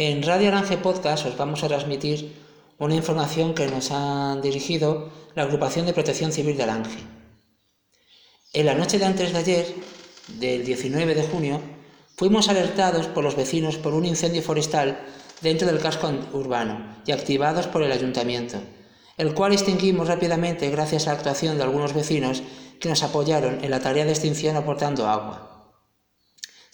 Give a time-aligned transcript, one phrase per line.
[0.00, 2.30] En Radio Aranje Podcast os vamos a transmitir
[2.78, 7.00] una información que nos han dirigido la Agrupación de Protección Civil de Aranje.
[8.52, 9.74] En la noche de antes de ayer,
[10.38, 11.60] del 19 de junio,
[12.14, 15.00] fuimos alertados por los vecinos por un incendio forestal
[15.40, 18.58] dentro del casco urbano y activados por el ayuntamiento,
[19.16, 22.44] el cual extinguimos rápidamente gracias a la actuación de algunos vecinos
[22.78, 25.57] que nos apoyaron en la tarea de extinción aportando agua.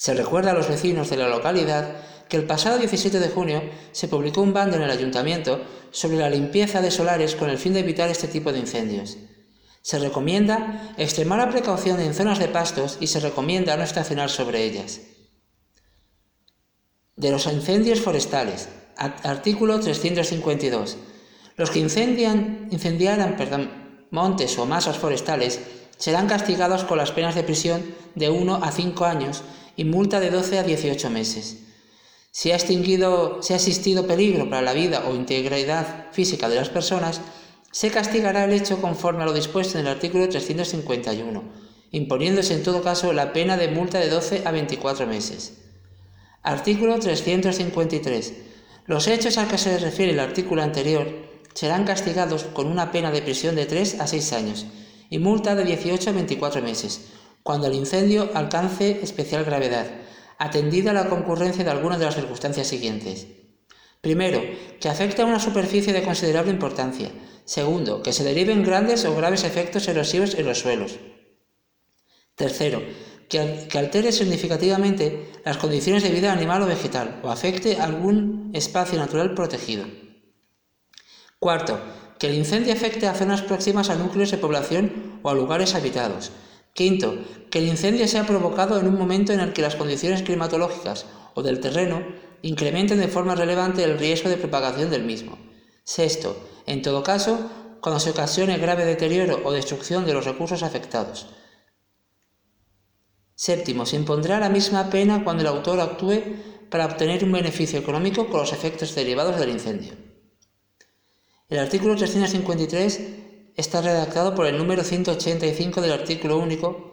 [0.04, 1.96] Se recuerda a los vecinos de la localidad
[2.28, 6.28] que el pasado 17 de junio se publicó un bando en el ayuntamiento sobre la
[6.28, 9.16] limpieza de solares con el fin de evitar este tipo de incendios.
[9.80, 14.64] Se recomienda extremar la precaución en zonas de pastos y se recomienda no estacionar sobre
[14.64, 15.00] ellas.
[17.16, 18.68] De los incendios forestales.
[18.98, 20.98] Artículo 352.
[21.56, 23.38] Los que incendian, incendiaran
[24.10, 25.60] montes o masas forestales
[25.96, 27.82] serán castigados con las penas de prisión
[28.14, 29.42] de 1 a 5 años
[29.76, 31.58] y multa de 12 a 18 meses.
[32.30, 37.20] Si ha, existido peligro para la vida o integridad física de las personas,
[37.70, 41.44] se castigará el hecho conforme a lo dispuesto en el artículo 351,
[41.92, 45.58] imponiéndose en todo caso la pena de multa de 12 a 24 meses.
[46.42, 48.32] Artículo 353.
[48.86, 51.06] Los hechos a que se refiere el artículo anterior
[51.54, 54.66] serán castigados con una pena de prisión de 3 a 6 años
[55.08, 57.06] y multa de 18 a 24 meses,
[57.44, 59.86] cuando el incendio alcance especial gravedad,
[60.38, 63.26] atendida la concurrencia de algunas de las circunstancias siguientes.
[64.00, 64.42] Primero,
[64.80, 67.10] que afecte a una superficie de considerable importancia.
[67.44, 70.98] Segundo, que se deriven grandes o graves efectos erosivos en los suelos.
[72.34, 72.82] Tercero,
[73.28, 79.34] que, altere significativamente las condiciones de vida animal o vegetal o afecte algún espacio natural
[79.34, 79.84] protegido.
[81.38, 81.78] Cuarto,
[82.18, 86.32] que el incendio afecte a zonas próximas a núcleos de población o a lugares habitados.
[86.74, 87.16] Quinto,
[87.50, 91.42] que el incendio sea provocado en un momento en el que las condiciones climatológicas o
[91.44, 92.04] del terreno
[92.42, 95.38] incrementen de forma relevante el riesgo de propagación del mismo.
[95.84, 96.36] Sexto,
[96.66, 97.48] en todo caso,
[97.80, 101.28] cuando se ocasione grave deterioro o destrucción de los recursos afectados.
[103.36, 106.22] Séptimo, se impondrá la misma pena cuando el autor actúe
[106.70, 109.92] para obtener un beneficio económico con los efectos derivados del incendio.
[111.48, 113.23] El artículo 353
[113.56, 116.92] está redactado por el número 185 del artículo único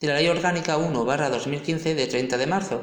[0.00, 2.82] de la Ley Orgánica 1-2015 de 30 de marzo,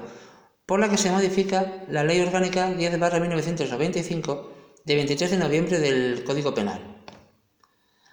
[0.66, 4.48] por la que se modifica la Ley Orgánica 10-1995
[4.86, 7.04] de 23 de noviembre del Código Penal.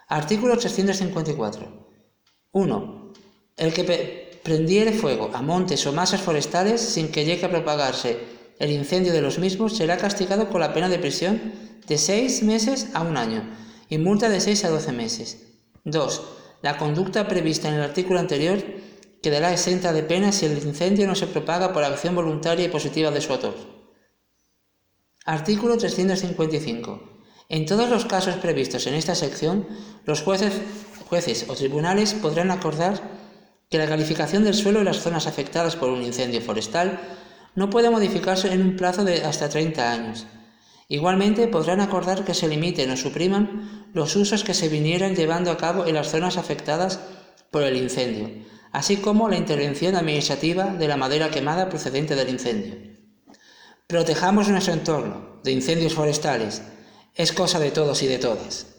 [0.09, 1.89] Artículo 354.
[2.53, 3.13] 1.
[3.57, 8.19] El que prendiere fuego a montes o masas forestales sin que llegue a propagarse
[8.59, 11.53] el incendio de los mismos, será castigado con la pena de prisión
[11.87, 15.44] de seis meses a un año y multa de seis a doce meses.
[15.84, 16.22] 2.
[16.62, 18.62] La conducta prevista en el artículo anterior
[19.22, 23.10] quedará exenta de pena si el incendio no se propaga por acción voluntaria y positiva
[23.10, 23.54] de su autor.
[25.25, 27.19] Artículo 355.
[27.48, 29.66] En todos los casos previstos en esta sección,
[30.04, 30.53] los jueces,
[31.09, 33.00] jueces o tribunales podrán acordar
[33.71, 37.00] que la calificación del suelo en las zonas afectadas por un incendio forestal
[37.54, 40.27] no puede modificarse en un plazo de hasta 30 años.
[40.88, 45.59] Igualmente podrán acordar que se limiten o supriman los usos que se vinieran llevando a
[45.59, 46.99] cabo en las zonas afectadas
[47.50, 48.31] por el incendio,
[48.72, 52.75] así como la intervención administrativa de la madera quemada procedente del incendio.
[53.87, 56.62] Protejamos nuestro entorno de incendios forestales.
[57.15, 58.78] Es cosa de todos y de todas.